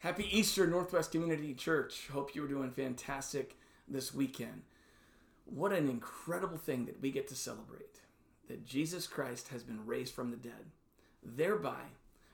[0.00, 2.08] Happy Easter, Northwest Community Church.
[2.10, 4.62] Hope you were doing fantastic this weekend.
[5.44, 8.00] What an incredible thing that we get to celebrate
[8.48, 10.70] that Jesus Christ has been raised from the dead,
[11.22, 11.82] thereby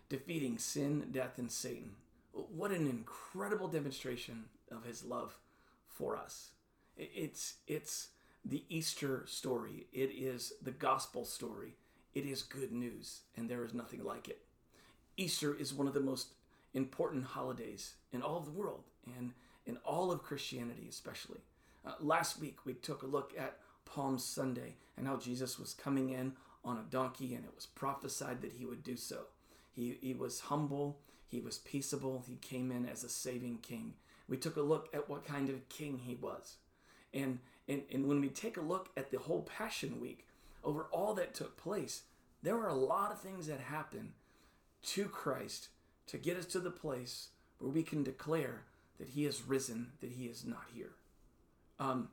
[0.08, 1.90] defeating sin, death, and Satan.
[2.30, 5.36] What an incredible demonstration of his love
[5.88, 6.50] for us.
[6.96, 8.10] It's, it's
[8.44, 11.74] the Easter story, it is the gospel story,
[12.14, 14.42] it is good news, and there is nothing like it.
[15.16, 16.35] Easter is one of the most
[16.76, 18.84] important holidays in all of the world
[19.18, 19.32] and
[19.64, 21.40] in all of Christianity, especially.
[21.84, 26.10] Uh, last week, we took a look at Palm Sunday and how Jesus was coming
[26.10, 26.32] in
[26.64, 29.22] on a donkey, and it was prophesied that he would do so.
[29.72, 30.98] He, he was humble,
[31.28, 33.94] he was peaceable, he came in as a saving king.
[34.28, 36.56] We took a look at what kind of king he was.
[37.14, 40.26] And, and, and when we take a look at the whole Passion Week,
[40.64, 42.02] over all that took place,
[42.42, 44.12] there were a lot of things that happened
[44.82, 45.68] to Christ
[46.06, 47.28] to get us to the place
[47.58, 48.62] where we can declare
[48.98, 50.92] that he has risen, that he is not here.
[51.78, 52.08] Um,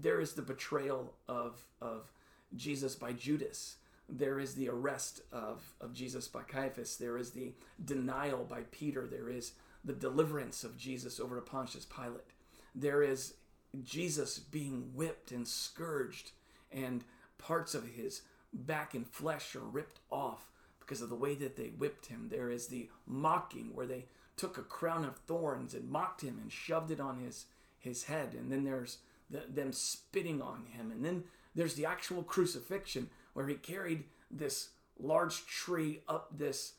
[0.00, 2.10] there is the betrayal of, of
[2.54, 3.76] Jesus by Judas.
[4.08, 6.96] There is the arrest of, of Jesus by Caiaphas.
[6.96, 7.52] There is the
[7.84, 9.06] denial by Peter.
[9.06, 9.52] There is
[9.84, 12.32] the deliverance of Jesus over to Pontius Pilate.
[12.74, 13.34] There is
[13.82, 16.32] Jesus being whipped and scourged,
[16.70, 17.04] and
[17.38, 20.50] parts of his back and flesh are ripped off
[20.86, 22.28] because of the way that they whipped him.
[22.30, 24.06] There is the mocking where they
[24.36, 27.46] took a crown of thorns and mocked him and shoved it on his
[27.78, 28.34] his head.
[28.34, 28.98] And then there's
[29.30, 30.90] the, them spitting on him.
[30.90, 36.74] And then there's the actual crucifixion where he carried this large tree up this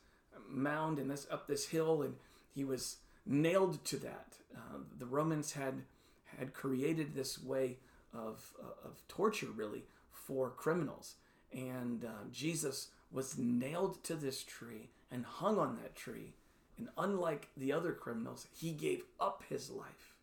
[0.49, 2.15] mound and this up this hill, and
[2.53, 4.37] he was nailed to that.
[4.55, 5.83] Uh, the Romans had
[6.37, 7.77] had created this way
[8.13, 11.15] of uh, of torture, really, for criminals,
[11.51, 16.33] and uh, Jesus was nailed to this tree and hung on that tree.
[16.77, 20.15] And unlike the other criminals, he gave up his life.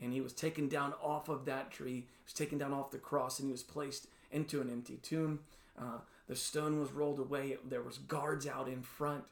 [0.00, 2.98] And he was taken down off of that tree, he was taken down off the
[2.98, 5.40] cross, and he was placed into an empty tomb.
[5.76, 5.98] Uh,
[6.28, 7.56] the stone was rolled away.
[7.68, 9.24] There was guards out in front.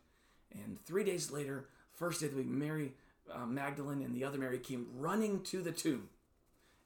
[0.53, 2.95] And three days later, first day of the week, Mary
[3.33, 6.09] uh, Magdalene and the other Mary came running to the tomb.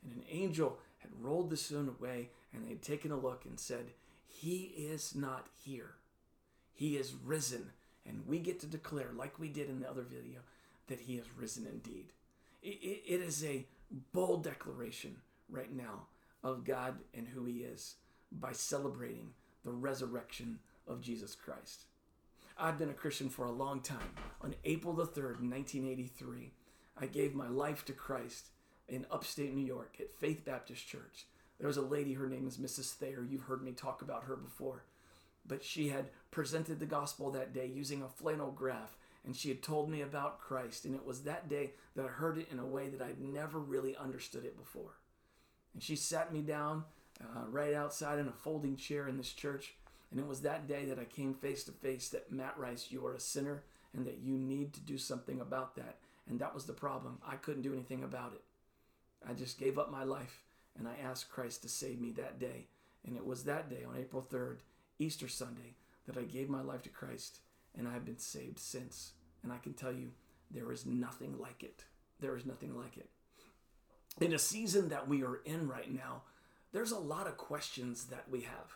[0.03, 3.59] And an angel had rolled the stone away, and they had taken a look and
[3.59, 3.93] said,
[4.31, 5.95] he is not here.
[6.73, 7.71] He is risen.
[8.07, 10.41] And we get to declare, like we did in the other video,
[10.87, 12.07] that He is risen indeed.
[12.63, 13.67] it is a
[14.13, 15.17] bold declaration
[15.49, 16.07] right now
[16.43, 17.97] of God and who He is
[18.33, 19.31] by celebrating
[19.65, 20.59] the resurrection
[20.89, 21.85] of Jesus Christ.
[22.59, 24.15] I've been a Christian for a long time.
[24.43, 26.53] On April the 3rd, 1983,
[26.99, 28.49] I gave my life to Christ
[28.89, 31.27] in upstate New York at Faith Baptist Church.
[31.61, 32.95] There was a lady, her name is Mrs.
[32.95, 33.23] Thayer.
[33.23, 34.85] You've heard me talk about her before.
[35.47, 39.63] But she had presented the gospel that day using a flannel graph, and she had
[39.63, 40.87] told me about Christ.
[40.87, 43.59] And it was that day that I heard it in a way that I'd never
[43.59, 44.97] really understood it before.
[45.75, 46.85] And she sat me down
[47.23, 49.75] uh, right outside in a folding chair in this church.
[50.11, 53.07] And it was that day that I came face to face that Matt Rice, you
[53.07, 55.99] are a sinner, and that you need to do something about that.
[56.27, 57.19] And that was the problem.
[57.27, 58.43] I couldn't do anything about it.
[59.29, 60.43] I just gave up my life
[60.81, 62.67] and I asked Christ to save me that day.
[63.07, 64.59] And it was that day on April 3rd,
[64.99, 65.75] Easter Sunday,
[66.07, 67.41] that I gave my life to Christ,
[67.79, 69.13] and I have been saved since.
[69.43, 70.11] And I can tell you,
[70.51, 71.85] there is nothing like it.
[72.19, 73.09] There is nothing like it.
[74.21, 76.23] In a season that we are in right now,
[76.73, 78.75] there's a lot of questions that we have.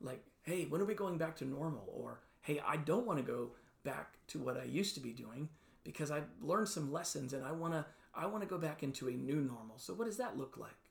[0.00, 1.88] Like, hey, when are we going back to normal?
[1.92, 3.50] Or, hey, I don't want to go
[3.84, 5.48] back to what I used to be doing
[5.84, 9.08] because I've learned some lessons and I want to I want to go back into
[9.08, 9.76] a new normal.
[9.76, 10.85] So what does that look like?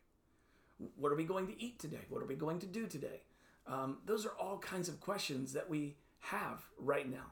[0.96, 2.06] What are we going to eat today?
[2.10, 3.22] What are we going to do today?
[3.68, 7.32] Um, those are all kinds of questions that we have right now.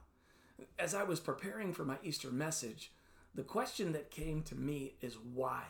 [0.79, 2.91] As I was preparing for my Easter message,
[3.35, 5.63] the question that came to me is why?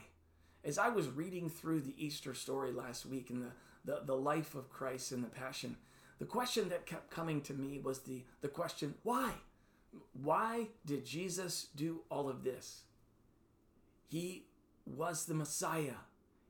[0.63, 3.51] As I was reading through the Easter story last week and the,
[3.85, 5.77] the, the life of Christ and the Passion,
[6.19, 9.31] the question that kept coming to me was the, the question, why?
[10.13, 12.83] Why did Jesus do all of this?
[14.07, 14.45] He
[14.85, 15.95] was the Messiah.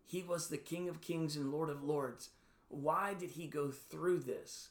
[0.05, 2.29] He was the King of Kings and Lord of Lords.
[2.69, 4.69] Why did he go through this?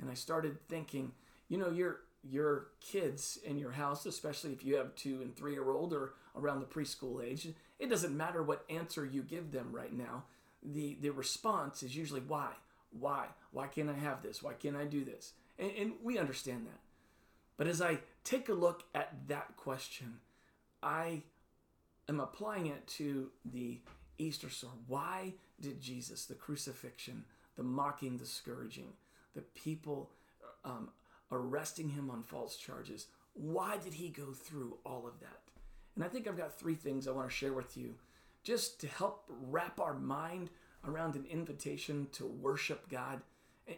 [0.00, 1.12] And I started thinking,
[1.48, 5.52] you know, your your kids in your house, especially if you have two and three
[5.52, 7.48] year old or around the preschool age,
[7.78, 10.24] it doesn't matter what answer you give them right now.
[10.62, 12.52] The the response is usually why?
[12.98, 13.26] Why?
[13.50, 14.42] Why can't I have this?
[14.42, 15.32] Why can't I do this?
[15.58, 16.80] And, and we understand that.
[17.56, 20.20] But as I take a look at that question,
[20.82, 21.22] I
[22.08, 23.78] am applying it to the
[24.18, 24.74] Easter story.
[24.86, 27.24] Why did Jesus, the crucifixion,
[27.56, 28.92] the mocking, the scourging,
[29.34, 30.10] the people
[30.64, 30.90] um,
[31.30, 35.40] arresting him on false charges, Why did he go through all of that?
[35.94, 37.94] And I think I've got three things I want to share with you
[38.42, 40.50] just to help wrap our mind
[40.86, 43.20] around an invitation to worship God.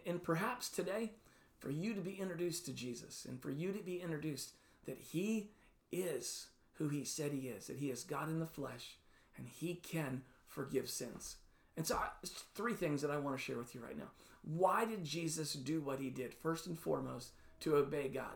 [0.07, 1.13] And perhaps today,
[1.59, 4.53] for you to be introduced to Jesus and for you to be introduced
[4.87, 5.51] that He
[5.93, 8.97] is who He said He is, that He is God in the flesh
[9.37, 11.37] and He can forgive sins.
[11.77, 12.09] And so, I,
[12.55, 14.11] three things that I want to share with you right now.
[14.43, 16.35] Why did Jesus do what He did?
[16.35, 18.35] First and foremost, to obey God.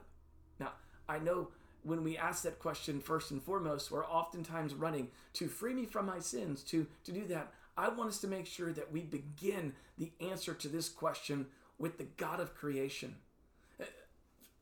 [0.58, 0.72] Now,
[1.08, 1.48] I know
[1.82, 6.06] when we ask that question first and foremost, we're oftentimes running to free me from
[6.06, 6.62] my sins.
[6.64, 10.54] To, to do that, I want us to make sure that we begin the answer
[10.54, 11.46] to this question
[11.78, 13.14] with the God of creation.
[13.80, 13.84] Uh,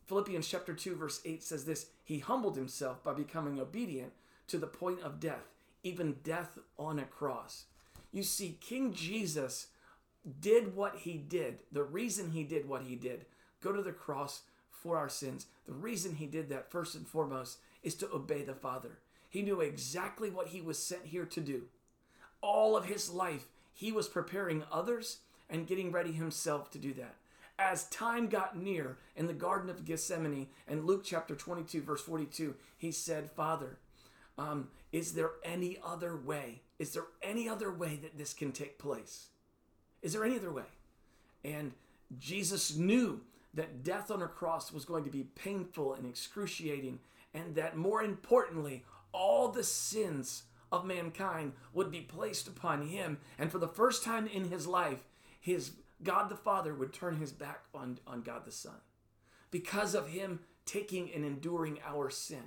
[0.05, 4.13] Philippians chapter 2 verse 8 says this, he humbled himself by becoming obedient
[4.49, 5.49] to the point of death,
[5.87, 7.67] even death on a cross.
[8.13, 9.69] You see King Jesus
[10.41, 11.61] did what he did.
[11.71, 13.27] The reason he did what he did,
[13.63, 15.47] go to the cross for our sins.
[15.67, 18.99] The reason he did that, first and foremost, is to obey the Father.
[19.29, 21.63] He knew exactly what he was sent here to do.
[22.41, 25.19] All of his life, he was preparing others
[25.49, 27.15] and getting ready himself to do that.
[27.59, 32.55] As time got near in the Garden of Gethsemane, and Luke chapter 22, verse 42,
[32.77, 33.79] he said, Father,
[34.39, 36.63] um, is there any other way?
[36.79, 39.27] Is there any other way that this can take place?
[40.01, 40.65] Is there any other way?
[41.45, 41.73] And
[42.19, 43.21] Jesus knew
[43.53, 47.01] that death on a cross was going to be painful and excruciating,
[47.35, 53.19] and that more importantly, all the sins of mankind would be placed upon him.
[53.39, 55.01] And for the first time in his life,
[55.39, 55.73] his
[56.03, 58.81] God the Father would turn his back on, on God the Son
[59.51, 62.45] because of him taking and enduring our sin.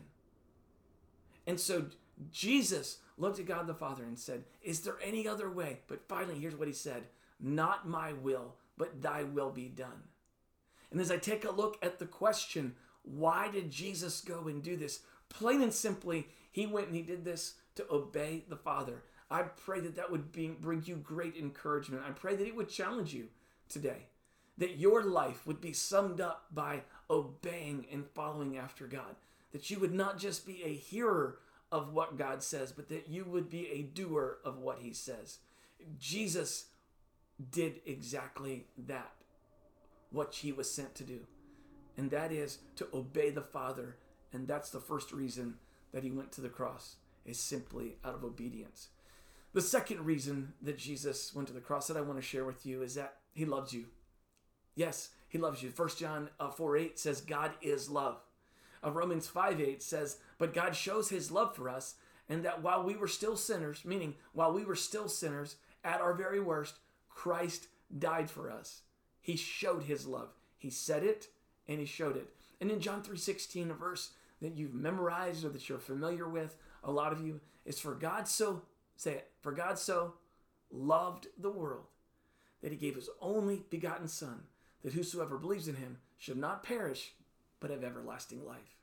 [1.46, 1.86] And so
[2.32, 5.80] Jesus looked at God the Father and said, Is there any other way?
[5.88, 7.04] But finally, here's what he said
[7.40, 10.04] Not my will, but thy will be done.
[10.92, 14.76] And as I take a look at the question, why did Jesus go and do
[14.76, 15.02] this?
[15.30, 19.04] Plain and simply, he went and he did this to obey the Father.
[19.30, 22.04] I pray that that would be, bring you great encouragement.
[22.08, 23.28] I pray that it would challenge you
[23.68, 24.08] today,
[24.58, 29.16] that your life would be summed up by obeying and following after God,
[29.52, 31.38] that you would not just be a hearer
[31.72, 35.40] of what God says, but that you would be a doer of what he says.
[36.00, 36.66] Jesus
[37.52, 39.12] did exactly that
[40.12, 41.22] what he was sent to do,
[41.98, 43.98] and that is to obey the Father.
[44.32, 45.56] And that's the first reason
[45.92, 48.90] that he went to the cross, is simply out of obedience.
[49.54, 52.66] The second reason that Jesus went to the cross that I want to share with
[52.66, 53.86] you is that he loves you.
[54.76, 55.72] Yes, he loves you.
[55.76, 58.18] 1 John uh, 4 8 says, God is love.
[58.84, 61.96] Uh, Romans 5 8 says, But God shows his love for us,
[62.28, 66.14] and that while we were still sinners, meaning while we were still sinners, at our
[66.14, 66.80] very worst,
[67.10, 67.68] Christ
[67.98, 68.82] died for us.
[69.22, 70.30] He showed his love.
[70.58, 71.28] He said it
[71.68, 72.30] and he showed it.
[72.60, 74.12] And in John 3:16, a verse
[74.42, 78.28] that you've memorized or that you're familiar with, a lot of you, is for God
[78.28, 78.64] so
[78.96, 80.16] say it, for God so
[80.72, 81.86] loved the world
[82.62, 84.44] that he gave his only begotten son
[84.84, 87.14] that whosoever believes in him should not perish
[87.60, 88.78] but of everlasting life.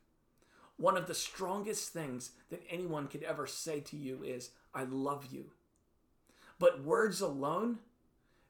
[0.77, 5.27] One of the strongest things that anyone could ever say to you is I love
[5.31, 5.51] you.
[6.59, 7.79] But words alone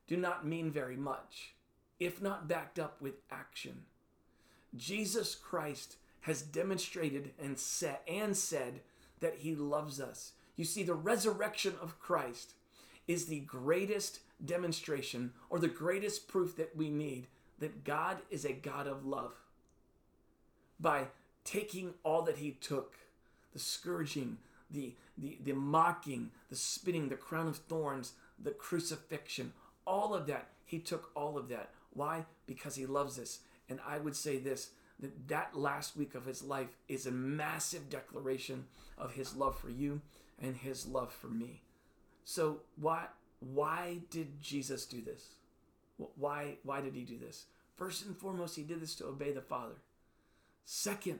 [0.08, 1.54] do not mean very much
[2.00, 3.84] if not backed up with action.
[4.76, 8.82] Jesus Christ has demonstrated and said and said
[9.20, 10.34] that he loves us.
[10.56, 12.54] You see the resurrection of Christ
[13.08, 17.28] is the greatest demonstration or the greatest proof that we need
[17.60, 19.34] that God is a God of love.
[20.80, 21.08] By
[21.44, 22.96] taking all that he took,
[23.54, 24.38] the scourging,
[24.70, 29.54] the, the, the mocking, the spitting, the crown of thorns, the crucifixion,
[29.86, 32.26] all of that, he took all of that why?
[32.46, 33.40] Because he loves us.
[33.68, 34.70] And I would say this
[35.00, 38.66] that that last week of his life is a massive declaration
[38.98, 40.02] of his love for you
[40.42, 41.64] and his love for me.
[42.24, 43.06] So why
[43.40, 45.24] why did Jesus do this?
[46.16, 47.46] Why why did he do this?
[47.76, 49.76] First and foremost, he did this to obey the Father.
[50.70, 51.20] Second,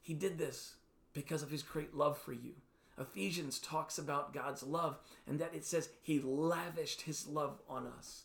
[0.00, 0.76] he did this
[1.12, 2.52] because of his great love for you.
[2.98, 8.22] Ephesians talks about God's love and that it says he lavished his love on us.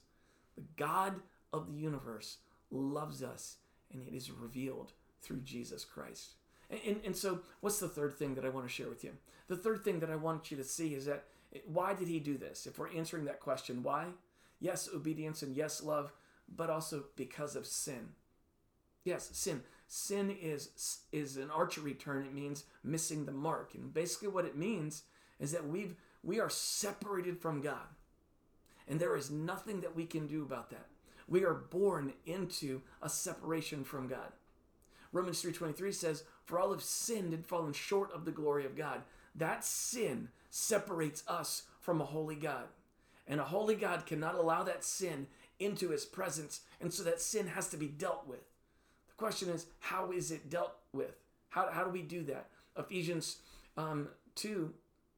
[0.55, 1.15] The God
[1.51, 2.37] of the universe
[2.71, 3.57] loves us,
[3.91, 6.35] and it is revealed through Jesus Christ.
[6.69, 9.11] And, and, and, so, what's the third thing that I want to share with you?
[9.49, 11.25] The third thing that I want you to see is that
[11.65, 12.65] why did he do this?
[12.65, 14.05] If we're answering that question, why?
[14.61, 16.13] Yes, obedience and yes, love,
[16.55, 18.09] but also because of sin.
[19.03, 19.63] Yes, sin.
[19.91, 22.23] Sin is is an archery term.
[22.23, 25.01] It means missing the mark, and basically what it means
[25.39, 27.87] is that we've we are separated from God.
[28.87, 30.85] And there is nothing that we can do about that.
[31.27, 34.31] We are born into a separation from God.
[35.11, 39.01] Romans 3:23 says, "For all have sinned and fallen short of the glory of God."
[39.33, 42.67] That sin separates us from a holy God.
[43.25, 47.47] And a holy God cannot allow that sin into his presence, and so that sin
[47.47, 48.48] has to be dealt with.
[49.19, 51.11] Question is, how is it dealt with?
[51.49, 52.45] How, how do we do that?
[52.77, 53.39] Ephesians
[53.75, 54.73] um, 2,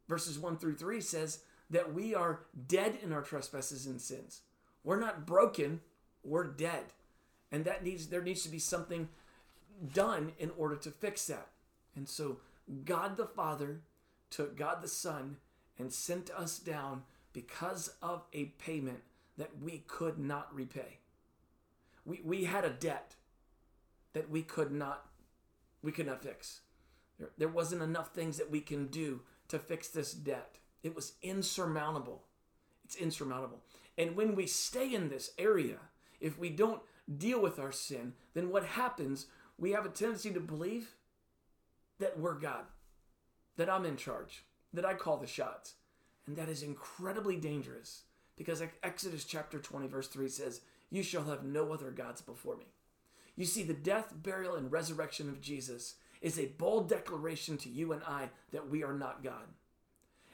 [0.10, 4.42] verses 1 through 3 says that we are dead in our trespasses and sins.
[4.84, 5.82] We're not broken,
[6.24, 6.86] we're dead.
[7.52, 9.08] And that needs there needs to be something
[9.94, 11.50] done in order to fix that.
[11.96, 12.40] And so
[12.84, 13.82] God the Father
[14.32, 15.38] took God the Son
[15.78, 17.04] and sent us down
[17.34, 19.02] because of a payment
[19.38, 20.98] that we could not repay.
[22.04, 23.14] We, we had a debt
[24.14, 25.06] that we could not
[25.84, 26.62] we could not fix.
[27.18, 30.58] There, there wasn't enough things that we can do to fix this debt.
[30.84, 32.24] It was insurmountable.
[32.86, 33.62] It's insurmountable.
[33.98, 35.78] And when we stay in this area,
[36.20, 36.82] if we don't
[37.18, 39.28] deal with our sin, then what happens?
[39.58, 40.96] We have a tendency to believe
[42.00, 42.66] that we're God,
[43.58, 45.76] that I'm in charge, that I call the shots.
[46.28, 48.04] And that is incredibly dangerous
[48.38, 52.66] because Exodus chapter 20, verse 3 says, You shall have no other gods before me.
[53.36, 57.94] You see, the death, burial, and resurrection of Jesus is a bold declaration to you
[57.94, 59.48] and I that we are not God.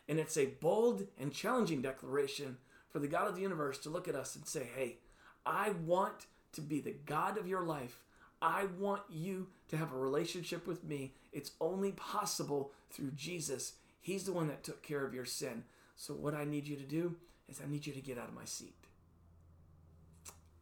[0.09, 2.57] And it's a bold and challenging declaration
[2.89, 4.97] for the God of the universe to look at us and say, Hey,
[5.45, 7.99] I want to be the God of your life.
[8.41, 11.13] I want you to have a relationship with me.
[11.31, 13.73] It's only possible through Jesus.
[13.99, 15.63] He's the one that took care of your sin.
[15.95, 17.15] So, what I need you to do
[17.49, 18.75] is, I need you to get out of my seat.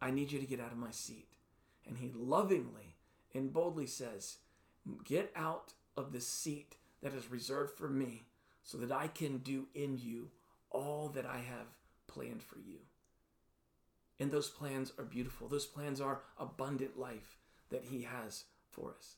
[0.02, 1.28] I need you to get out of my seat.
[1.88, 2.96] And he lovingly
[3.34, 4.38] and boldly says,
[5.04, 8.24] Get out of the seat that is reserved for me
[8.64, 10.30] so that I can do in you
[10.72, 11.78] all that I have
[12.08, 12.80] planned for you.
[14.20, 15.48] And those plans are beautiful.
[15.48, 17.38] Those plans are abundant life
[17.70, 19.16] that He has for us.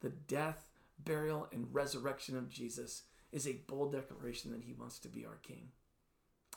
[0.00, 3.02] The death, burial, and resurrection of Jesus
[3.32, 5.68] is a bold declaration that He wants to be our King.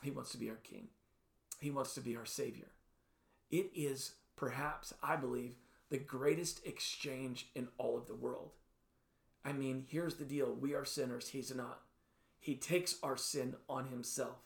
[0.04, 0.90] He wants to be our King.
[1.60, 2.68] He wants to be our Savior.
[3.50, 5.56] It is perhaps, I believe,
[5.90, 8.52] the greatest exchange in all of the world.
[9.44, 11.82] I mean, here's the deal we are sinners, He's not.
[12.40, 14.38] He takes our sin on Himself.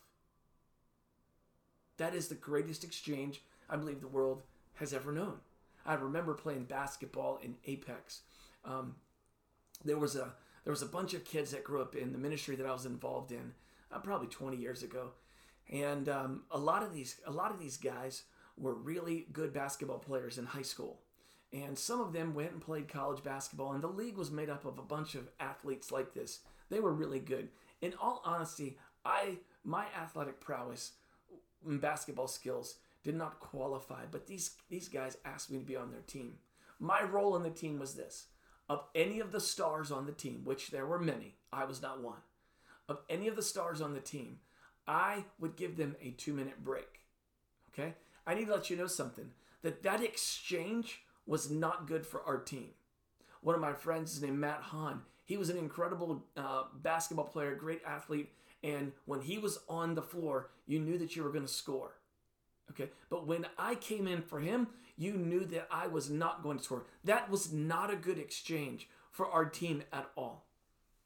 [1.98, 4.42] That is the greatest exchange I believe the world
[4.76, 5.38] has ever known.
[5.86, 8.22] I remember playing basketball in Apex.
[8.66, 8.96] Um,
[9.84, 10.34] there was a
[10.64, 12.86] there was a bunch of kids that grew up in the ministry that I was
[12.86, 13.54] involved in,
[13.92, 15.10] uh, probably 20 years ago,
[15.72, 18.24] and um, a lot of these a lot of these guys
[18.58, 21.02] were really good basketball players in high school,
[21.54, 24.66] and some of them went and played college basketball, and the league was made up
[24.66, 26.40] of a bunch of athletes like this.
[26.70, 27.50] They were really good.
[27.82, 30.94] In all honesty, I my athletic prowess
[31.66, 35.92] and basketball skills did not qualify, but these these guys asked me to be on
[35.92, 36.36] their team.
[36.80, 38.28] My role in the team was this:
[38.70, 42.02] of any of the stars on the team, which there were many, I was not
[42.02, 42.20] one.
[42.88, 44.40] Of any of the stars on the team,
[44.88, 47.02] I would give them a two minute break.
[47.74, 52.22] Okay, I need to let you know something that that exchange was not good for
[52.24, 52.70] our team.
[53.42, 55.02] One of my friends is named Matt Hahn.
[55.26, 58.30] He was an incredible uh, basketball player, great athlete,
[58.64, 61.96] and when he was on the floor, you knew that you were going to score.
[62.72, 62.90] Okay.
[63.10, 66.64] But when I came in for him, you knew that I was not going to
[66.64, 66.86] score.
[67.04, 70.46] That was not a good exchange for our team at all.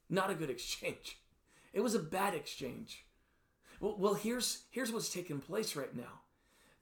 [0.10, 1.20] Not a good exchange.
[1.74, 3.06] It was a bad exchange.
[3.80, 6.22] Well, well here's, here's what's taking place right now.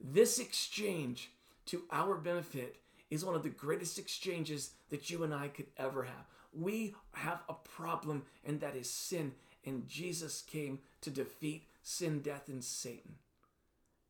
[0.00, 1.30] This exchange
[1.66, 2.76] to our benefit
[3.10, 6.26] is one of the greatest exchanges that you and I could ever have.
[6.52, 9.32] We have a problem, and that is sin
[9.66, 13.16] and Jesus came to defeat sin, death, and Satan.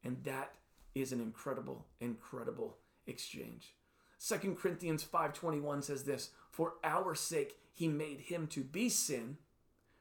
[0.03, 0.55] And that
[0.95, 2.77] is an incredible, incredible
[3.07, 3.75] exchange.
[4.19, 9.39] 2 Corinthians 5:21 says this, "For our sake he made him to be sin,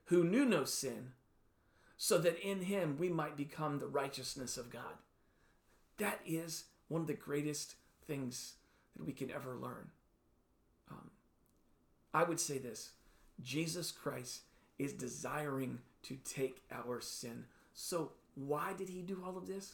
[0.06, 1.14] who knew no sin,
[1.98, 4.98] so that in him we might become the righteousness of God."
[5.98, 7.76] That is one of the greatest
[8.08, 8.54] things
[8.96, 9.90] that we can ever learn.
[10.90, 11.12] Um,
[12.14, 12.92] I would say this
[13.42, 14.42] Jesus Christ
[14.80, 17.46] is desiring to take our sin.
[17.74, 19.74] So, why did he do all of this?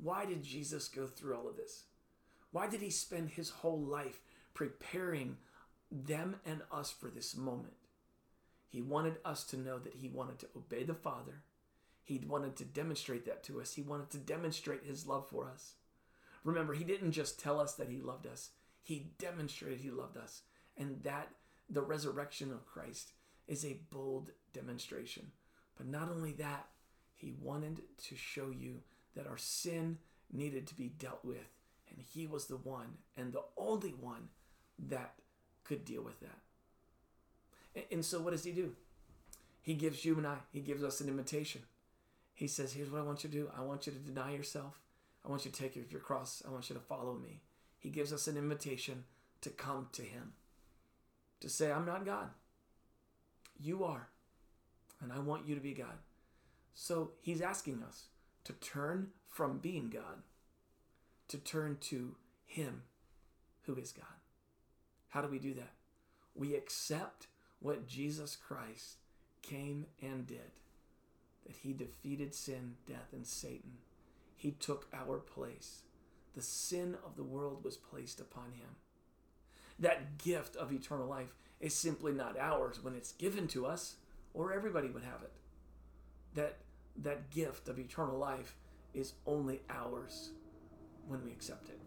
[0.00, 1.84] Why did Jesus go through all of this?
[2.50, 4.20] Why did he spend his whole life
[4.54, 5.36] preparing
[5.90, 7.74] them and us for this moment?
[8.68, 11.42] He wanted us to know that he wanted to obey the Father.
[12.04, 13.74] He wanted to demonstrate that to us.
[13.74, 15.74] He wanted to demonstrate his love for us.
[16.44, 18.50] Remember, he didn't just tell us that he loved us,
[18.82, 20.42] he demonstrated he loved us.
[20.76, 21.28] And that
[21.68, 23.12] the resurrection of Christ
[23.46, 25.30] is a bold demonstration.
[25.76, 26.66] But not only that,
[27.14, 28.80] he wanted to show you
[29.14, 29.98] that our sin
[30.32, 31.54] needed to be dealt with.
[31.90, 34.28] And he was the one and the only one
[34.88, 35.14] that
[35.64, 36.38] could deal with that.
[37.90, 38.72] And, so, what does he do?
[39.62, 41.62] He gives you and I, he gives us an invitation.
[42.42, 44.80] He says, Here's what I want you to do I want you to deny yourself.
[45.24, 46.42] I want you to take your cross.
[46.44, 47.40] I want you to follow me.
[47.78, 49.04] He gives us an invitation
[49.42, 50.32] to come to him,
[51.38, 52.30] to say, I'm not God.
[53.60, 54.08] You are.
[55.00, 55.98] And I want you to be God.
[56.74, 58.06] So he's asking us
[58.42, 60.24] to turn from being God
[61.28, 62.82] to turn to him
[63.66, 64.18] who is God.
[65.10, 65.74] How do we do that?
[66.34, 67.28] We accept
[67.60, 68.96] what Jesus Christ
[69.42, 70.50] came and did
[71.46, 73.78] that he defeated sin, death, and Satan.
[74.36, 75.82] He took our place.
[76.34, 78.76] The sin of the world was placed upon him.
[79.78, 83.96] That gift of eternal life is simply not ours when it's given to us,
[84.34, 85.32] or everybody would have it.
[86.34, 86.58] That,
[86.96, 88.56] that gift of eternal life
[88.94, 90.30] is only ours
[91.06, 91.80] when we accept it.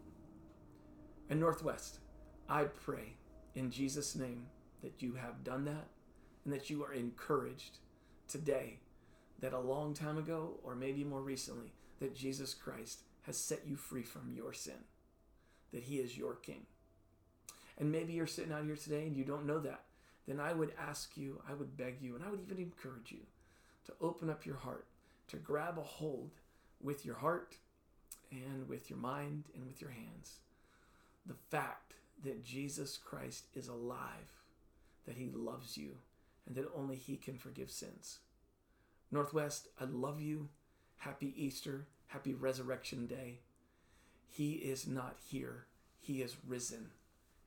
[1.30, 2.00] And Northwest,
[2.48, 3.14] I pray
[3.56, 4.46] in Jesus' name
[4.82, 5.88] that you have done that
[6.44, 7.80] and that you are encouraged
[8.28, 8.80] today
[9.40, 13.76] that a long time ago, or maybe more recently, that Jesus Christ has set you
[13.76, 14.86] free from your sin,
[15.74, 16.66] that He is your King.
[17.78, 19.82] And maybe you're sitting out here today and you don't know that.
[20.28, 23.20] Then I would ask you, I would beg you, and I would even encourage you
[23.86, 24.86] to open up your heart,
[25.28, 26.32] to grab a hold
[26.82, 27.56] with your heart
[28.32, 30.40] and with your mind and with your hands.
[31.26, 34.42] The fact that Jesus Christ is alive,
[35.06, 35.98] that He loves you,
[36.48, 38.20] and that only He can forgive sins.
[39.12, 40.50] Northwest, I love you.
[40.98, 41.88] Happy Easter.
[42.08, 43.40] Happy Resurrection Day.
[44.30, 45.66] He is not here.
[46.00, 46.90] He is risen.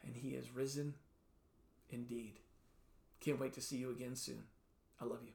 [0.04, 0.94] And He is risen
[1.90, 2.34] indeed.
[3.20, 4.44] Can't wait to see you again soon.
[5.00, 5.32] I love you.